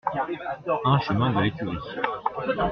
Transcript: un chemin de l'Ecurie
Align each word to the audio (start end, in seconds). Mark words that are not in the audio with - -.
un 0.85 0.97
chemin 0.99 1.29
de 1.31 1.39
l'Ecurie 1.41 1.77